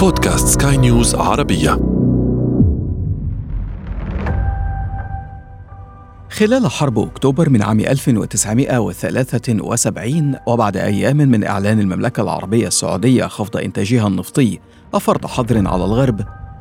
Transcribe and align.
بودكاست 0.00 0.62
سكاي 0.62 0.76
نيوز 0.76 1.14
عربية 1.14 1.70
خلال 6.30 6.70
حرب 6.70 6.98
أكتوبر 6.98 7.50
من 7.50 7.62
عام 7.62 7.80
1973 7.80 10.36
وبعد 10.46 10.76
أيام 10.76 11.16
من 11.16 11.44
إعلان 11.44 11.80
المملكة 11.80 12.22
العربية 12.22 12.66
السعودية 12.66 13.26
خفض 13.26 13.56
إنتاجها 13.56 14.06
النفطي 14.06 14.58
وفرض 14.92 15.26
حظر 15.26 15.68
على 15.68 15.84
الغرب 15.84 16.20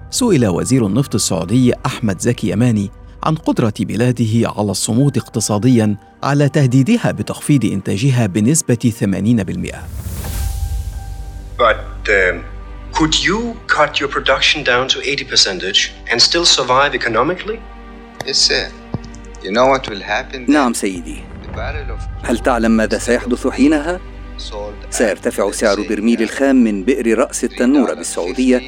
سئل 0.10 0.48
وزير 0.48 0.86
النفط 0.86 1.16
السعودي 1.16 1.74
أحمد 1.86 2.22
زكي 2.22 2.50
يماني 2.50 2.92
عن 3.24 3.36
قدرة 3.36 3.74
بلاده 3.80 4.52
على 4.58 4.72
الصمود 4.72 5.18
اقتصاديا 5.18 5.98
على 6.24 6.50
تهديدها 6.50 7.12
بتخفيض 7.12 7.66
إنتاجها 7.66 8.26
بنسبة 8.26 8.94
80%. 9.00 9.04
But 11.58 12.10
um, 12.10 12.59
could 13.00 13.16
you 13.30 13.40
cut 13.68 13.92
your 14.02 14.10
production 14.10 14.62
down 14.62 14.86
to 14.90 14.98
80 15.02 15.24
percentage 15.24 15.94
and 16.12 16.22
still 16.22 16.46
survive 16.46 16.94
economically? 16.94 17.60
Yes, 18.26 18.38
sir. 18.38 18.70
You 19.42 19.52
know 19.54 19.68
what 19.68 19.90
will 19.90 20.02
happen? 20.02 20.46
then? 20.46 20.54
نعم 20.54 20.74
سيدي 20.74 21.24
The 21.44 21.56
barrel 21.56 21.92
of 21.92 22.02
هل 22.24 22.40
تعلم 22.40 22.72
ماذا 22.72 22.98
سيحدث 22.98 23.48
حينها؟ 23.48 24.00
سيرتفع 24.90 25.52
سعر 25.52 25.82
برميل 25.90 26.22
الخام 26.22 26.56
من 26.56 26.84
بئر 26.84 27.18
رأس 27.18 27.44
التنورة 27.44 27.94
بالسعودية 27.94 28.62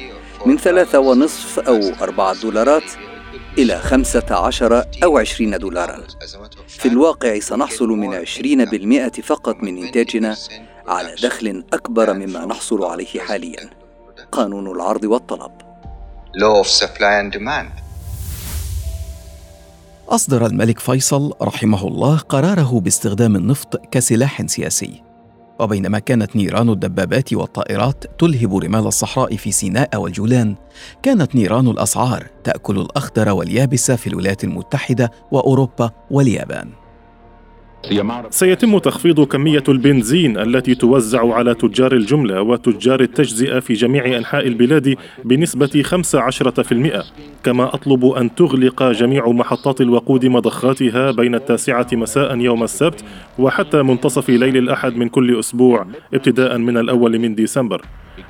من 0.46 0.58
ثلاثة 0.58 0.98
ونصف 0.98 1.58
أو 1.58 1.80
أربعة 2.02 2.40
دولارات 2.42 2.92
إلى 3.58 3.78
خمسة 3.78 4.26
عشر 4.30 4.84
أو 5.04 5.18
عشرين 5.18 5.58
دولارا 5.58 6.06
في 6.68 6.88
الواقع 6.88 7.38
سنحصل 7.38 7.88
من 7.88 8.14
عشرين 8.14 8.64
بالمئة 8.64 9.22
فقط 9.22 9.56
من 9.62 9.84
إنتاجنا 9.84 10.36
على 10.86 11.14
دخل 11.22 11.64
أكبر 11.72 12.12
مما 12.12 12.46
نحصل 12.46 12.84
عليه 12.84 13.20
حاليا 13.20 13.81
قانون 14.32 14.66
العرض 14.66 15.04
والطلب. 15.04 15.50
Law 16.36 16.64
of 16.64 16.68
supply 16.68 17.22
and 17.22 17.38
demand. 17.38 17.82
أصدر 20.08 20.46
الملك 20.46 20.78
فيصل 20.78 21.32
رحمه 21.42 21.86
الله 21.88 22.18
قراره 22.18 22.80
باستخدام 22.80 23.36
النفط 23.36 23.80
كسلاح 23.90 24.46
سياسي. 24.46 25.02
وبينما 25.60 25.98
كانت 25.98 26.36
نيران 26.36 26.68
الدبابات 26.68 27.32
والطائرات 27.32 28.04
تلهب 28.18 28.56
رمال 28.56 28.86
الصحراء 28.86 29.36
في 29.36 29.52
سيناء 29.52 29.96
والجولان 29.96 30.54
كانت 31.02 31.34
نيران 31.34 31.68
الأسعار 31.68 32.26
تأكل 32.44 32.78
الأخضر 32.78 33.28
واليابس 33.32 33.90
في 33.90 34.06
الولايات 34.06 34.44
المتحدة 34.44 35.10
وأوروبا 35.30 35.90
واليابان. 36.10 36.81
سيتم 38.30 38.78
تخفيض 38.78 39.20
كمية 39.20 39.62
البنزين 39.68 40.38
التي 40.38 40.74
توزع 40.74 41.34
على 41.34 41.54
تجار 41.54 41.92
الجملة 41.92 42.42
وتجار 42.42 43.00
التجزئة 43.00 43.60
في 43.60 43.74
جميع 43.74 44.16
أنحاء 44.16 44.46
البلاد 44.46 44.96
بنسبة 45.24 45.82
15% 45.82 47.04
كما 47.44 47.74
أطلب 47.74 48.04
أن 48.04 48.34
تغلق 48.34 48.82
جميع 48.82 49.28
محطات 49.28 49.80
الوقود 49.80 50.26
مضخاتها 50.26 51.10
بين 51.10 51.34
التاسعة 51.34 51.86
مساء 51.92 52.38
يوم 52.38 52.62
السبت 52.62 53.04
وحتى 53.38 53.82
منتصف 53.82 54.30
ليل 54.30 54.56
الأحد 54.56 54.96
من 54.96 55.08
كل 55.08 55.38
أسبوع 55.38 55.86
ابتداء 56.14 56.58
من 56.58 56.76
الأول 56.76 57.18
من 57.18 57.34
ديسمبر. 57.34 57.82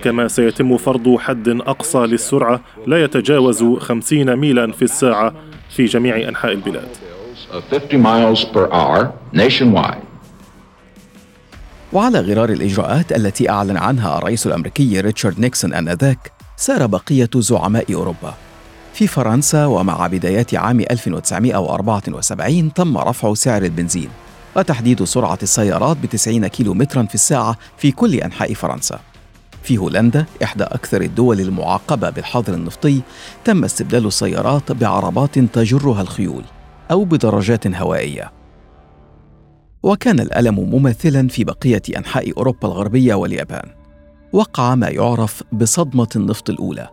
كما 0.03 0.29
سيتم 0.29 0.77
فرض 0.77 1.17
حد 1.19 1.49
أقصى 1.49 1.99
للسرعة 1.99 2.61
لا 2.87 3.05
يتجاوز 3.05 3.65
50 3.65 4.37
ميلا 4.37 4.73
في 4.73 4.83
الساعة 4.83 5.35
في 5.71 5.85
جميع 5.85 6.29
أنحاء 6.29 6.53
البلاد. 6.53 7.12
50 7.53 7.99
miles 7.99 8.45
per 8.45 8.67
hour 8.73 9.13
nationwide. 9.33 10.03
وعلى 11.93 12.21
غرار 12.21 12.51
الإجراءات 12.51 13.13
التي 13.13 13.51
أعلن 13.51 13.77
عنها 13.77 14.19
الرئيس 14.19 14.47
الأمريكي 14.47 15.01
ريتشارد 15.01 15.41
نيكسون 15.41 15.75
انذاك 15.75 16.33
سار 16.57 16.87
بقية 16.87 17.31
زعماء 17.37 17.95
أوروبا 17.95 18.35
في 18.95 19.07
فرنسا 19.07 19.67
ومع 19.67 20.07
بدايات 20.07 20.55
عام 20.55 20.81
1974 20.81 22.75
تم 22.75 22.99
رفع 22.99 23.35
سعر 23.35 23.63
البنزين 23.63 24.09
وتحديد 24.57 25.05
سرعة 25.05 25.39
السيارات 25.43 25.97
ب 25.97 26.07
90 26.07 26.47
كيلومترا 26.47 27.03
في 27.03 27.15
الساعة 27.15 27.57
في 27.77 27.91
كل 27.91 28.15
أنحاء 28.15 28.55
فرنسا. 28.55 29.01
في 29.63 29.79
هولندا 29.79 30.27
إحدى 30.43 30.65
أكثر 30.65 31.01
الدول 31.01 31.41
المعاقبة 31.41 32.11
بالحظر 32.11 32.55
النفطي 32.55 33.01
تم 33.45 33.65
استبدال 33.65 34.07
السيارات 34.07 34.73
بعربات 34.73 35.39
تجرها 35.39 36.03
الخيول 36.03 36.45
أو 36.93 37.05
بدراجات 37.05 37.67
هوائية. 37.67 38.33
وكان 39.83 40.21
الألم 40.21 40.61
مماثلا 40.75 41.29
في 41.29 41.45
بقية 41.45 41.83
أنحاء 41.97 42.37
أوروبا 42.37 42.69
الغربية 42.69 43.15
واليابان. 43.15 43.69
وقع 44.33 44.75
ما 44.75 44.89
يعرف 44.89 45.43
بصدمة 45.53 46.09
النفط 46.17 46.51
الأولى. 46.51 46.89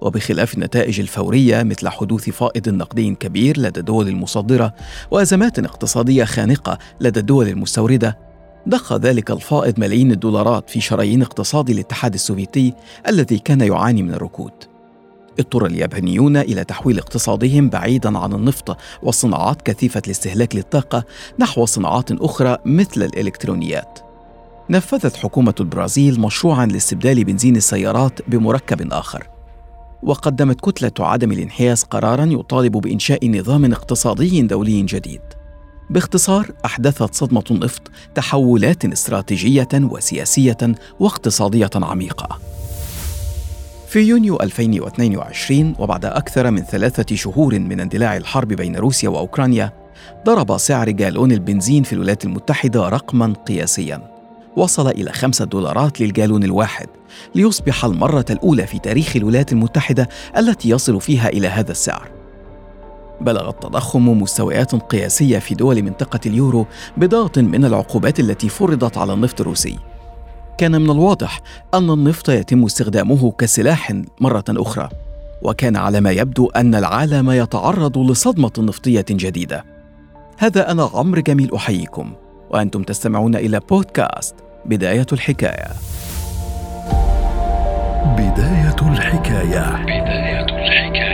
وبخلاف 0.00 0.54
النتائج 0.54 1.00
الفورية 1.00 1.62
مثل 1.62 1.88
حدوث 1.88 2.30
فائض 2.30 2.68
نقدي 2.68 3.14
كبير 3.14 3.60
لدى 3.60 3.80
الدول 3.80 4.08
المصدرة 4.08 4.74
وأزمات 5.10 5.58
اقتصادية 5.58 6.24
خانقة 6.24 6.78
لدى 7.00 7.20
الدول 7.20 7.48
المستوردة 7.48 8.18
ضخ 8.68 8.92
ذلك 8.92 9.30
الفائض 9.30 9.80
ملايين 9.80 10.12
الدولارات 10.12 10.70
في 10.70 10.80
شرايين 10.80 11.22
اقتصاد 11.22 11.70
الاتحاد 11.70 12.14
السوفيتي 12.14 12.74
الذي 13.08 13.38
كان 13.38 13.60
يعاني 13.60 14.02
من 14.02 14.14
الركود 14.14 14.71
اضطر 15.38 15.66
اليابانيون 15.66 16.36
إلى 16.36 16.64
تحويل 16.64 16.98
اقتصادهم 16.98 17.68
بعيدا 17.68 18.18
عن 18.18 18.32
النفط 18.32 18.76
والصناعات 19.02 19.62
كثيفة 19.62 20.02
الاستهلاك 20.06 20.56
للطاقة 20.56 21.04
نحو 21.38 21.64
صناعات 21.64 22.12
أخرى 22.12 22.56
مثل 22.66 23.02
الإلكترونيات 23.02 23.98
نفذت 24.70 25.16
حكومة 25.16 25.54
البرازيل 25.60 26.20
مشروعا 26.20 26.66
لاستبدال 26.66 27.24
بنزين 27.24 27.56
السيارات 27.56 28.20
بمركب 28.28 28.92
آخر 28.92 29.28
وقدمت 30.02 30.60
كتلة 30.60 31.06
عدم 31.06 31.32
الانحياز 31.32 31.82
قرارا 31.82 32.24
يطالب 32.24 32.72
بإنشاء 32.72 33.30
نظام 33.30 33.72
اقتصادي 33.72 34.42
دولي 34.42 34.82
جديد. 34.82 35.20
باختصار 35.90 36.50
أحدثت 36.64 37.14
صدمة 37.14 37.44
النفط 37.50 37.90
تحولات 38.14 38.84
استراتيجية 38.84 39.68
وسياسية 39.74 40.74
واقتصادية 41.00 41.70
عميقة. 41.74 42.38
في 43.92 44.00
يونيو 44.00 44.36
2022 44.40 45.74
وبعد 45.78 46.04
أكثر 46.04 46.50
من 46.50 46.62
ثلاثة 46.62 47.16
شهور 47.16 47.58
من 47.58 47.80
اندلاع 47.80 48.16
الحرب 48.16 48.48
بين 48.48 48.76
روسيا 48.76 49.08
وأوكرانيا، 49.08 49.72
ضرب 50.26 50.56
سعر 50.56 50.90
جالون 50.90 51.32
البنزين 51.32 51.82
في 51.82 51.92
الولايات 51.92 52.24
المتحدة 52.24 52.88
رقما 52.88 53.34
قياسيا. 53.46 54.10
وصل 54.56 54.88
إلى 54.88 55.12
خمسة 55.12 55.44
دولارات 55.44 56.00
للجالون 56.00 56.44
الواحد 56.44 56.86
ليصبح 57.34 57.84
المرة 57.84 58.24
الأولى 58.30 58.66
في 58.66 58.78
تاريخ 58.78 59.16
الولايات 59.16 59.52
المتحدة 59.52 60.08
التي 60.36 60.68
يصل 60.70 61.00
فيها 61.00 61.28
إلى 61.28 61.48
هذا 61.48 61.70
السعر. 61.70 62.10
بلغ 63.20 63.48
التضخم 63.48 64.08
مستويات 64.08 64.74
قياسية 64.74 65.38
في 65.38 65.54
دول 65.54 65.82
منطقة 65.82 66.20
اليورو 66.26 66.66
بضغط 66.96 67.38
من 67.38 67.64
العقوبات 67.64 68.20
التي 68.20 68.48
فرضت 68.48 68.98
على 68.98 69.12
النفط 69.12 69.40
الروسي. 69.40 69.91
كان 70.62 70.80
من 70.80 70.90
الواضح 70.90 71.40
أن 71.74 71.90
النفط 71.90 72.28
يتم 72.28 72.64
استخدامه 72.64 73.32
كسلاح 73.32 73.92
مرة 74.20 74.44
أخرى 74.48 74.88
وكان 75.42 75.76
على 75.76 76.00
ما 76.00 76.10
يبدو 76.10 76.50
أن 76.50 76.74
العالم 76.74 77.30
يتعرض 77.30 77.98
لصدمة 77.98 78.52
نفطية 78.58 79.04
جديدة. 79.10 79.64
هذا 80.38 80.70
أنا 80.70 80.90
عمرو 80.94 81.22
جميل 81.22 81.54
أحييكم 81.54 82.12
وأنتم 82.50 82.82
تستمعون 82.82 83.36
إلى 83.36 83.60
بودكاست 83.70 84.34
بداية 84.64 85.06
الحكاية. 85.12 85.68
بداية 88.16 88.76
الحكاية. 88.82 89.82
بداية 89.82 90.44
الحكاية. 90.44 91.11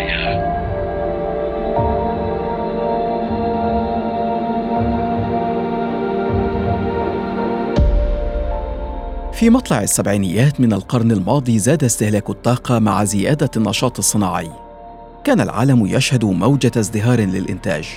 في 9.38 9.50
مطلع 9.50 9.82
السبعينيات 9.82 10.60
من 10.60 10.72
القرن 10.72 11.12
الماضي 11.12 11.58
زاد 11.58 11.84
استهلاك 11.84 12.30
الطاقة 12.30 12.78
مع 12.78 13.04
زيادة 13.04 13.50
النشاط 13.56 13.98
الصناعي. 13.98 14.50
كان 15.24 15.40
العالم 15.40 15.86
يشهد 15.86 16.24
موجة 16.24 16.70
ازدهار 16.76 17.20
للإنتاج. 17.20 17.88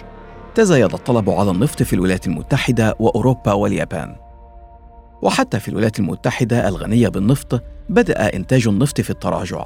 تزايد 0.56 0.94
الطلب 0.94 1.30
على 1.30 1.52
النفط 1.52 1.84
في 1.84 1.94
الولايات 1.94 2.28
المتحدة 2.28 2.96
وأوروبا 3.00 3.54
واليابان. 3.54 4.16
وحتى 5.22 5.60
في 5.60 5.68
الولايات 5.68 6.00
المتحدة 6.00 6.68
الغنية 6.68 7.08
بالنفط 7.08 7.62
بدأ 7.90 8.36
إنتاج 8.36 8.68
النفط 8.68 9.02
في 9.02 9.10
التراجع. 9.10 9.66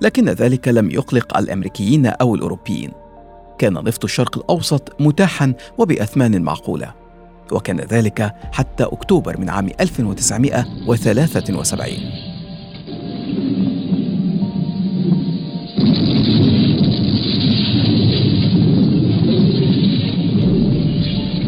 لكن 0.00 0.28
ذلك 0.28 0.68
لم 0.68 0.90
يقلق 0.90 1.38
الأمريكيين 1.38 2.06
أو 2.06 2.34
الأوروبيين. 2.34 2.92
كان 3.58 3.72
نفط 3.72 4.04
الشرق 4.04 4.38
الأوسط 4.38 4.96
متاحا 5.00 5.54
وبأثمان 5.78 6.42
معقولة. 6.42 7.03
وكان 7.54 7.80
ذلك 7.80 8.34
حتى 8.52 8.84
أكتوبر 8.84 9.40
من 9.40 9.50
عام 9.50 9.68
1973 9.80 11.98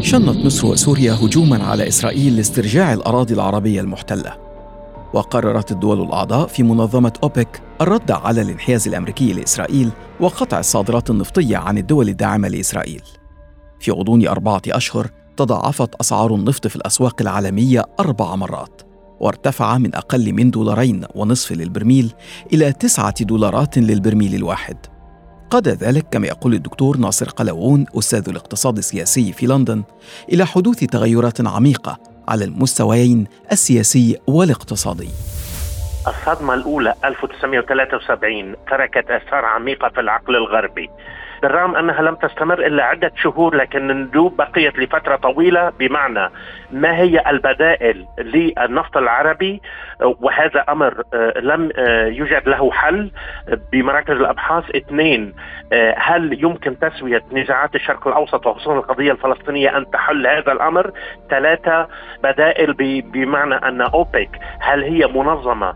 شنت 0.01 0.45
مصر 0.45 0.67
وسوريا 0.67 1.13
هجوما 1.13 1.63
على 1.63 1.87
إسرائيل 1.87 2.35
لاسترجاع 2.35 2.93
الأراضي 2.93 3.33
العربية 3.33 3.81
المحتلة 3.81 4.47
وقررت 5.13 5.71
الدول 5.71 6.01
الأعضاء 6.01 6.47
في 6.47 6.63
منظمة 6.63 7.13
أوبك 7.23 7.61
الرد 7.81 8.11
على 8.11 8.41
الانحياز 8.41 8.87
الأمريكي 8.87 9.33
لإسرائيل 9.33 9.89
وقطع 10.19 10.59
الصادرات 10.59 11.09
النفطية 11.09 11.57
عن 11.57 11.77
الدول 11.77 12.09
الداعمة 12.09 12.47
لإسرائيل. 12.47 13.01
في 13.79 13.91
غضون 13.91 14.27
أربعة 14.27 14.61
أشهر 14.67 15.11
تضاعفت 15.37 15.95
أسعار 15.95 16.35
النفط 16.35 16.67
في 16.67 16.75
الأسواق 16.75 17.21
العالمية 17.21 17.83
أربع 17.99 18.35
مرات 18.35 18.81
وارتفع 19.19 19.77
من 19.77 19.95
أقل 19.95 20.33
من 20.33 20.51
دولارين 20.51 21.05
ونصف 21.15 21.51
للبرميل 21.51 22.13
إلى 22.53 22.73
تسعة 22.73 23.23
دولارات 23.23 23.77
للبرميل 23.77 24.35
الواحد. 24.35 24.77
قاد 25.49 25.67
ذلك 25.67 26.05
كما 26.11 26.27
يقول 26.27 26.53
الدكتور 26.53 26.97
ناصر 26.97 27.29
قلاوون 27.29 27.85
أستاذ 27.99 28.29
الاقتصاد 28.29 28.77
السياسي 28.77 29.33
في 29.33 29.45
لندن 29.45 29.83
إلى 30.33 30.45
حدوث 30.45 30.79
تغيرات 30.79 31.47
عميقة 31.47 31.97
على 32.27 32.45
المستويين 32.45 33.27
السياسي 33.51 34.17
والاقتصادي. 34.27 35.09
الصدمة 36.07 36.53
الأولى 36.53 36.93
1973 37.05 38.55
تركت 38.69 39.11
آثار 39.11 39.45
عميقة 39.45 39.89
في 39.89 39.99
العقل 39.99 40.35
الغربي. 40.35 40.89
بالرغم 41.41 41.75
أنها 41.75 42.01
لم 42.01 42.15
تستمر 42.15 42.65
إلا 42.65 42.83
عدة 42.83 43.11
شهور 43.15 43.55
لكن 43.55 43.91
الندوب 43.91 44.37
بقيت 44.37 44.79
لفترة 44.79 45.15
طويلة 45.15 45.69
بمعنى. 45.79 46.29
ما 46.71 46.97
هي 46.97 47.23
البدائل 47.29 48.05
للنفط 48.19 48.97
العربي؟ 48.97 49.61
وهذا 50.21 50.65
أمر 50.69 51.03
آه، 51.13 51.39
لم 51.39 51.69
آه، 51.77 52.05
يوجد 52.05 52.49
له 52.49 52.71
حل 52.71 53.11
بمراكز 53.71 54.15
الأبحاث. 54.15 54.75
اثنين 54.75 55.33
آه، 55.73 55.95
هل 55.97 56.43
يمكن 56.43 56.79
تسوية 56.79 57.23
نزاعات 57.31 57.75
الشرق 57.75 58.07
الأوسط 58.07 58.47
وخصوصا 58.47 58.73
القضية 58.73 59.11
الفلسطينية 59.11 59.77
أن 59.77 59.91
تحل 59.91 60.27
هذا 60.27 60.51
الأمر؟ 60.51 60.91
ثلاثة 61.29 61.87
بدائل 62.23 62.73
بمعنى 63.01 63.55
أن 63.55 63.81
أوبك 63.81 64.29
هل 64.59 64.83
هي 64.83 65.07
منظمة 65.07 65.73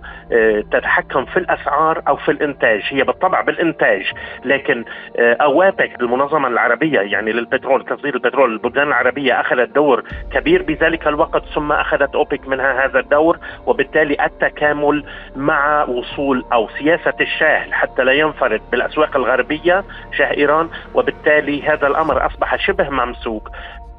تتحكم 0.72 1.26
في 1.26 1.38
الأسعار 1.38 2.02
أو 2.08 2.16
في 2.16 2.32
الإنتاج؟ 2.32 2.82
هي 2.90 3.04
بالطبع 3.04 3.42
بالإنتاج 3.42 4.12
لكن 4.46 4.86
أوابك 5.20 6.02
المنظمه 6.02 6.48
العربية 6.48 7.00
يعني 7.00 7.32
للبترول 7.32 7.86
تصدير 7.86 8.16
البترول 8.16 8.54
البلدان 8.54 8.88
العربية 8.88 9.42
اخذت 9.42 9.70
دور 9.76 10.04
كبير 10.34 10.62
بذلك 10.82 11.08
الوقت 11.08 11.44
ثم 11.56 11.72
أخذت 11.72 12.16
أوبك 12.16 12.48
منها 12.48 12.86
هذا 12.86 13.00
الدور 13.00 13.40
وبالتالي 13.66 14.26
التكامل 14.26 15.06
مع 15.36 15.84
وصول 15.84 16.46
أو 16.54 16.70
سياسة 16.80 17.14
الشاه 17.22 17.72
حتى 17.72 18.04
لا 18.04 18.12
ينفرد 18.12 18.62
بالأسواق 18.72 19.16
الغربية 19.16 19.84
شاه 20.18 20.32
إيران 20.38 20.70
وبالتالي 20.94 21.64
هذا 21.64 21.88
الأمر 21.88 22.26
أصبح 22.26 22.68
شبه 22.68 22.90
ممسوك 22.90 23.50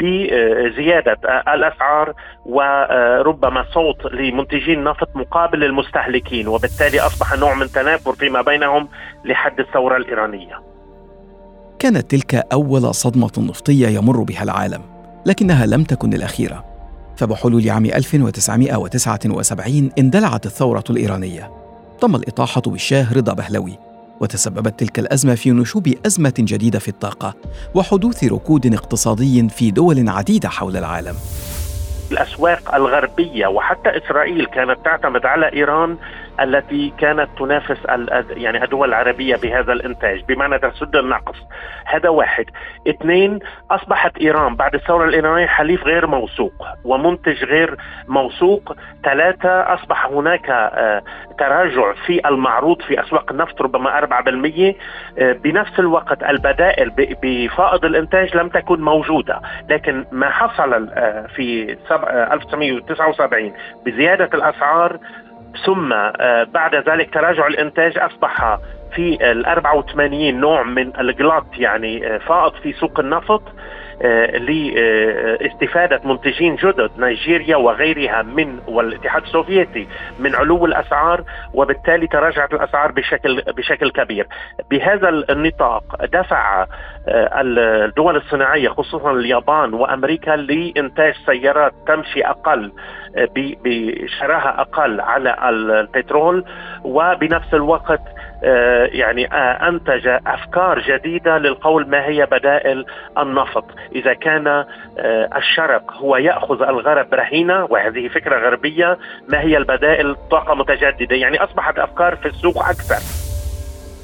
بزيادة 0.01 1.19
الأسعار 1.55 2.15
وربما 2.47 3.65
صوت 3.75 4.13
لمنتجي 4.13 4.73
النفط 4.73 5.09
مقابل 5.15 5.65
المستهلكين 5.65 6.49
وبالتالي 6.49 7.01
أصبح 7.01 7.39
نوع 7.39 7.55
من 7.55 7.67
تنافر 7.67 8.13
فيما 8.13 8.43
بينهم 8.43 8.89
لحد 9.25 9.61
الثورة 9.61 9.97
الإيرانية. 9.97 10.61
كانت 11.79 12.11
تلك 12.11 12.35
أول 12.53 12.95
صدمة 12.95 13.33
نفطية 13.39 13.89
يمر 13.89 14.23
بها 14.23 14.43
العالم 14.43 14.83
لكنها 15.27 15.67
لم 15.67 15.85
تكن 15.85 16.13
الأخيرة. 16.13 16.72
فبحلول 17.17 17.71
عام 17.71 17.87
1979 17.87 19.91
اندلعت 19.99 20.47
الثورة 20.47 20.85
الإيرانية. 20.91 21.51
تم 22.01 22.17
الإطاحة 22.17 22.63
بالشاه 22.67 23.13
رضا 23.13 23.33
بهلوي 23.33 23.79
وتسببت 24.21 24.81
تلك 24.81 24.99
الأزمة 24.99 25.35
في 25.35 25.51
نشوب 25.51 25.95
أزمة 26.07 26.35
جديدة 26.39 26.79
في 26.79 26.89
الطاقة 26.89 27.35
وحدوث 27.75 28.25
ركود 28.25 28.75
اقتصادي 28.75 29.49
في 29.49 29.71
دول 29.71 30.09
عديدة 30.09 30.49
حول 30.49 30.77
العالم. 30.77 31.15
الأسواق 32.13 32.75
الغربية 32.75 33.47
وحتى 33.47 33.89
إسرائيل 33.89 34.47
كانت 34.47 34.79
تعتمد 34.85 35.27
على 35.27 35.53
إيران 35.53 35.97
التي 36.41 36.93
كانت 36.99 37.29
تنافس 37.39 37.79
يعني 38.31 38.65
الدول 38.65 38.89
العربية 38.89 39.37
بهذا 39.37 39.73
الإنتاج 39.73 40.25
بمعنى 40.29 40.59
تسد 40.59 40.97
النقص. 40.97 41.37
هذا 41.85 42.09
واحد. 42.09 42.45
اثنين 42.89 43.39
أصبحت 43.71 44.17
إيران 44.19 44.57
بعد 44.57 44.75
الثورة 44.75 45.05
الإيرانية 45.05 45.47
حليف 45.47 45.85
غير 45.85 46.07
موثوق 46.07 46.53
ومنتج 46.85 47.45
غير 47.45 47.77
موثوق. 48.09 48.77
ثلاثة 49.05 49.75
أصبح 49.75 50.07
هناك 50.07 50.51
آه، 50.51 51.03
تراجع 51.39 51.93
في 52.07 52.29
المعروض 52.29 52.83
في 52.83 53.01
أسواق 53.01 53.33
النفط 53.33 53.63
ربما 53.63 53.99
4% 53.99 54.75
آه، 55.19 55.33
بنفس 55.33 55.79
الوقت 55.79 56.23
البدائل 56.23 56.91
بفائض 57.23 57.85
الإنتاج 57.85 58.37
لم 58.37 58.49
تكن 58.49 58.81
موجودة. 58.81 59.41
لكن 59.69 60.05
ما 60.13 60.31
حصل 60.31 60.89
آه، 60.93 61.27
في 61.27 61.77
1979 62.33 63.53
بزيادة 63.87 64.31
الأسعار 64.35 64.99
ثم 65.67 65.93
آه، 65.93 66.45
بعد 66.45 66.75
ذلك 66.75 67.15
تراجع 67.15 67.47
الإنتاج 67.47 67.99
أصبح 67.99 68.59
في 68.95 69.33
ال 69.33 69.47
84 69.47 70.41
نوع 70.41 70.63
من 70.63 71.01
الجلات 71.01 71.45
يعني 71.59 72.07
آه، 72.07 72.19
فائض 72.19 72.53
في 72.53 72.73
سوق 72.73 73.01
النفط 73.01 73.43
آه، 74.03 74.37
لاستفادة 74.37 76.01
منتجين 76.05 76.57
جدد 76.57 76.91
نيجيريا 76.99 77.57
وغيرها 77.57 78.23
من 78.23 78.59
والاتحاد 78.69 79.23
السوفيتي 79.23 79.89
من 80.19 80.35
علو 80.35 80.67
الأسعار 80.67 81.25
وبالتالي 81.55 82.07
تراجعت 82.07 82.55
الأسعار 82.55 82.93
بشكل 82.93 83.43
بشكل 83.57 83.91
كبير. 83.91 84.27
بهذا 84.71 85.09
النطاق 85.09 86.05
دفع 86.05 86.67
الدول 87.09 88.17
الصناعية 88.17 88.69
خصوصا 88.69 89.11
اليابان 89.11 89.75
وأمريكا 89.75 90.31
لإنتاج 90.31 91.15
سيارات 91.27 91.73
تمشي 91.87 92.23
أقل 92.25 92.73
بشراهة 93.65 94.61
أقل 94.61 95.01
على 95.01 95.37
البترول 95.49 96.45
وبنفس 96.85 97.55
الوقت 97.55 98.03
آه، 98.45 98.89
يعني 98.93 99.33
آه، 99.33 99.69
أنتج 99.69 100.09
أفكار 100.27 100.83
جديدة 100.89 101.39
للقول 101.39 101.89
ما 101.89 102.05
هي 102.05 102.27
بدائل 102.27 102.85
النفط، 103.19 103.65
إذا 103.95 104.15
كان 104.15 104.47
آه، 104.47 104.67
الشرق 105.37 105.93
هو 105.93 106.17
يأخذ 106.17 106.63
الغرب 106.63 107.15
رهينة 107.15 107.65
وهذه 107.65 108.09
فكرة 108.09 108.39
غربية، 108.39 108.99
ما 109.29 109.41
هي 109.41 109.57
البدائل 109.57 110.17
طاقة 110.31 110.55
متجددة، 110.55 111.17
يعني 111.17 111.45
أصبحت 111.45 111.79
أفكار 111.79 112.17
في 112.17 112.29
السوق 112.29 112.59
أكثر. 112.59 113.03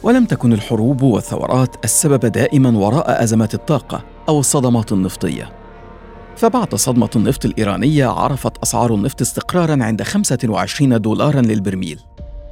ولم 0.03 0.25
تكن 0.25 0.53
الحروب 0.53 1.03
والثورات 1.03 1.85
السبب 1.85 2.21
دائما 2.21 2.79
وراء 2.79 3.23
أزمات 3.23 3.55
الطاقة 3.55 4.03
أو 4.29 4.39
الصدمات 4.39 4.93
النفطية. 4.93 5.58
فبعد 6.39 6.75
صدمة 6.75 7.11
النفط 7.17 7.45
الإيرانية 7.45 8.07
عرفت 8.07 8.63
أسعار 8.63 8.95
النفط 8.95 9.21
استقرارا 9.21 9.79
عند 9.81 10.03
25 10.03 11.01
دولارا 11.01 11.41
للبرميل 11.41 11.99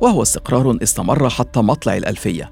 وهو 0.00 0.22
استقرار 0.22 0.78
استمر 0.82 1.28
حتى 1.28 1.60
مطلع 1.60 1.96
الألفية. 1.96 2.50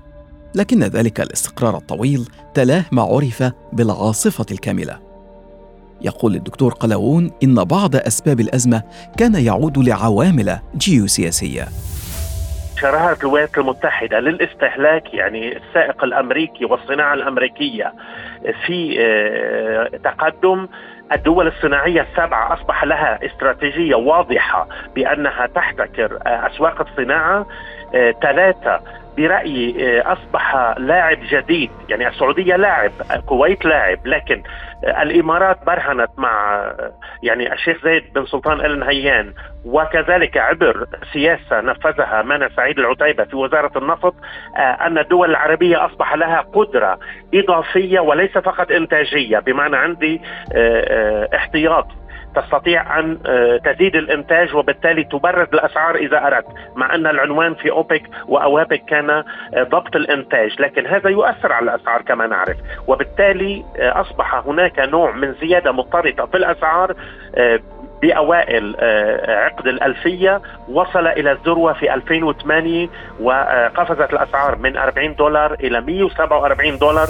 لكن 0.55 0.83
ذلك 0.83 1.21
الاستقرار 1.21 1.77
الطويل 1.77 2.29
تلاه 2.55 2.85
ما 2.93 3.03
عرف 3.03 3.53
بالعاصفة 3.73 4.47
الكاملة. 4.51 4.99
يقول 6.03 6.35
الدكتور 6.35 6.73
قلاوون 6.73 7.31
إن 7.43 7.65
بعض 7.65 7.97
أسباب 7.97 8.41
الأزمة 8.41 8.83
كان 9.19 9.35
يعود 9.35 9.79
لعوامل 9.79 10.59
جيوسياسية. 10.77 11.65
شراهة 12.81 13.17
الولايات 13.23 13.59
المتحدة 13.59 14.21
للاستهلاك 14.21 15.15
يعني 15.15 15.57
السائق 15.57 16.05
الأمريكي 16.05 16.65
والصناعة 16.65 17.15
الأمريكية 17.15 17.93
في 18.67 18.97
آه، 19.01 19.97
تقدم 19.97 20.69
الدول 21.13 21.47
الصناعية 21.47 22.01
السبعة 22.03 22.53
أصبح 22.55 22.85
لها 22.85 23.27
استراتيجية 23.27 23.95
واضحة 23.95 24.69
بأنها 24.95 25.47
تحتكر 25.47 26.19
آه، 26.27 26.47
أسواق 26.47 26.81
الصناعة 26.81 27.47
برأيي 29.17 29.99
آه، 29.99 30.13
أصبح 30.13 30.75
لاعب 30.79 31.19
جديد 31.31 31.71
يعني 31.89 32.09
السعودية 32.09 32.57
لاعب 32.57 32.93
الكويت 33.15 33.65
لاعب 33.65 34.07
لكن 34.07 34.43
آه، 34.85 35.03
الإمارات 35.03 35.67
برهنت 35.67 36.11
مع 36.17 36.55
آه، 36.55 36.93
يعني 37.23 37.53
الشيخ 37.53 37.85
زايد 37.85 38.13
بن 38.15 38.27
سلطان 38.27 38.61
آل 38.61 38.79
نهيان. 38.79 39.33
وكذلك 39.65 40.37
عبر 40.37 40.87
سياسة 41.13 41.61
نفذها 41.61 42.23
مانا 42.23 42.49
سعيد 42.57 42.79
العتيبة 42.79 43.25
في 43.25 43.37
وزارة 43.37 43.79
النفط 43.79 44.15
أن 44.57 44.99
الدول 44.99 45.31
العربية 45.31 45.87
أصبح 45.87 46.15
لها 46.15 46.41
قدرة 46.41 46.99
إضافية 47.35 48.01
وليس 48.01 48.31
فقط 48.39 48.71
إنتاجية. 48.71 49.39
بمعنى 49.39 49.77
عندي 49.77 50.21
احتياط 51.35 51.87
تستطيع 52.35 52.99
أن 52.99 53.19
آه، 53.27 53.57
تزيد 53.57 53.97
الإنتاج 53.97 54.55
وبالتالي 54.55 55.05
تبرد 55.05 55.55
الأسعار 55.55 55.97
إذا 55.97 56.27
أردت 56.27 56.47
مع 56.77 56.95
أن 56.95 57.07
العنوان 57.07 57.55
في 57.55 57.71
أوبك 57.71 58.03
واوابك 58.29 58.85
كان 58.89 59.11
آه، 59.11 59.25
ضبط 59.63 59.97
الإنتاج 59.97 60.61
لكن 60.61 60.87
هذا 60.87 61.11
يؤثر 61.11 61.53
على 61.53 61.65
الأسعار 61.65 62.03
كما 62.03 62.27
نعرف. 62.27 62.57
وبالتالي 62.87 63.65
آه، 63.79 64.01
أصبح 64.01 64.35
هناك 64.35 64.79
نوع 64.79 65.13
من 65.13 65.35
زيادة 65.41 65.73
مضطرده 65.73 66.27
في 66.27 66.37
الأسعار 66.37 66.95
بأوائل 68.03 68.77
عقد 69.29 69.67
الألفية 69.67 70.43
وصل 70.69 71.07
إلى 71.07 71.33
الذروة 71.33 71.73
في 71.73 71.95
2008 71.95 72.89
وقفزت 73.21 74.13
الأسعار 74.13 74.59
من 74.59 74.77
40 74.77 75.15
دولار 75.15 75.55
إلى 75.55 75.81
147 75.81 76.79
دولار. 76.79 77.09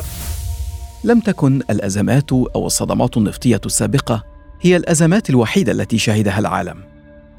لم 1.04 1.20
تكن 1.20 1.62
الأزمات 1.70 2.32
أو 2.32 2.66
الصدمات 2.66 3.16
النفطية 3.16 3.60
السابقة 3.66 4.33
هي 4.60 4.76
الأزمات 4.76 5.30
الوحيدة 5.30 5.72
التي 5.72 5.98
شهدها 5.98 6.38
العالم. 6.38 6.76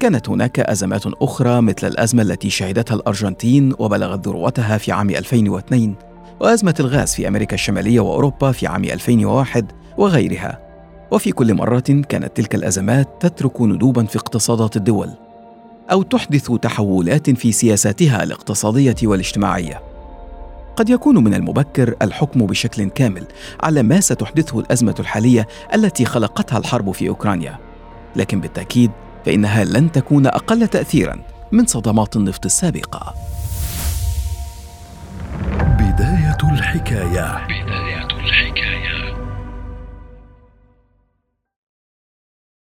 كانت 0.00 0.28
هناك 0.28 0.60
أزمات 0.60 1.06
أخرى 1.06 1.60
مثل 1.60 1.86
الأزمة 1.86 2.22
التي 2.22 2.50
شهدتها 2.50 2.94
الأرجنتين 2.94 3.72
وبلغت 3.78 4.28
ذروتها 4.28 4.78
في 4.78 4.92
عام 4.92 5.10
2002 5.10 5.94
وأزمة 6.40 6.74
الغاز 6.80 7.14
في 7.14 7.28
أمريكا 7.28 7.54
الشمالية 7.54 8.00
وأوروبا 8.00 8.52
في 8.52 8.66
عام 8.66 8.84
2001 8.84 9.72
وغيرها. 9.98 10.58
وفي 11.10 11.32
كل 11.32 11.54
مرة 11.54 12.02
كانت 12.08 12.36
تلك 12.36 12.54
الأزمات 12.54 13.08
تترك 13.20 13.60
ندوبا 13.62 14.04
في 14.04 14.16
اقتصادات 14.16 14.76
الدول 14.76 15.10
أو 15.92 16.02
تحدث 16.02 16.52
تحولات 16.52 17.30
في 17.30 17.52
سياساتها 17.52 18.22
الاقتصادية 18.22 18.96
والاجتماعية. 19.02 19.95
قد 20.76 20.90
يكون 20.90 21.24
من 21.24 21.34
المبكر 21.34 21.94
الحكم 22.02 22.46
بشكل 22.46 22.88
كامل 22.88 23.26
على 23.62 23.82
ما 23.82 24.00
ستحدثه 24.00 24.60
الأزمة 24.60 24.94
الحالية 25.00 25.48
التي 25.74 26.04
خلقتها 26.04 26.58
الحرب 26.58 26.92
في 26.92 27.08
أوكرانيا. 27.08 27.58
لكن 28.16 28.40
بالتأكيد 28.40 28.90
فإنها 29.26 29.64
لن 29.64 29.92
تكون 29.92 30.26
أقل 30.26 30.68
تأثيرا 30.68 31.22
من 31.52 31.66
صدمات 31.66 32.16
النفط 32.16 32.44
السابقة. 32.44 33.14
بداية 35.78 36.38
الحكاية. 36.52 37.46